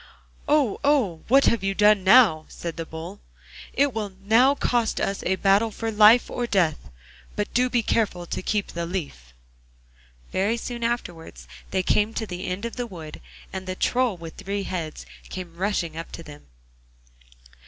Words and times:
'Oh! 0.47 0.79
oh! 0.83 1.21
What 1.27 1.45
have 1.45 1.63
you 1.63 1.75
done 1.75 2.03
now?' 2.03 2.45
said 2.49 2.75
the 2.75 2.87
Bull. 2.87 3.19
'It 3.73 3.93
will 3.93 4.13
now 4.23 4.55
cost 4.55 4.99
us 4.99 5.21
a 5.25 5.35
battle 5.35 5.69
for 5.69 5.91
life 5.91 6.27
or 6.27 6.47
death; 6.47 6.89
but 7.35 7.53
do 7.53 7.69
be 7.69 7.83
careful 7.83 8.25
to 8.25 8.41
keep 8.41 8.69
the 8.71 8.87
leaf.' 8.87 9.31
Very 10.31 10.57
soon 10.57 10.83
afterwards 10.83 11.47
they 11.69 11.83
came 11.83 12.15
to 12.15 12.25
the 12.25 12.47
end 12.47 12.65
of 12.65 12.77
the 12.77 12.87
wood, 12.87 13.21
and 13.53 13.67
the 13.67 13.75
Troll 13.75 14.17
with 14.17 14.37
three 14.37 14.63
heads 14.63 15.05
came 15.29 15.55
rushing 15.55 15.95
up 15.95 16.11
to 16.13 16.23
them. 16.23 16.47